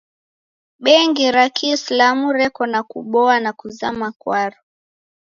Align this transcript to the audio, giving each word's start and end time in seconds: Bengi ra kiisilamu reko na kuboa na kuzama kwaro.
Bengi 0.83 1.27
ra 1.31 1.45
kiisilamu 1.49 2.33
reko 2.33 2.65
na 2.65 2.83
kuboa 2.83 3.39
na 3.39 3.51
kuzama 3.53 4.11
kwaro. 4.11 4.57